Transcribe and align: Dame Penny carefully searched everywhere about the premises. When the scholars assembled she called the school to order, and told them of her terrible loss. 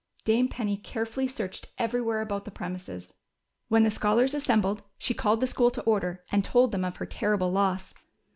Dame 0.23 0.47
Penny 0.47 0.77
carefully 0.77 1.27
searched 1.27 1.67
everywhere 1.77 2.21
about 2.21 2.45
the 2.45 2.49
premises. 2.49 3.13
When 3.67 3.83
the 3.83 3.91
scholars 3.91 4.33
assembled 4.33 4.81
she 4.97 5.13
called 5.13 5.41
the 5.41 5.45
school 5.45 5.69
to 5.69 5.81
order, 5.83 6.23
and 6.31 6.43
told 6.43 6.71
them 6.71 6.83
of 6.83 6.97
her 6.97 7.05
terrible 7.05 7.51
loss. 7.51 7.93